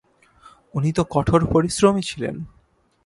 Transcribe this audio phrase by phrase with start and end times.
[0.73, 2.35] উনি তো কঠোর পরিশ্রমী ছিলেন।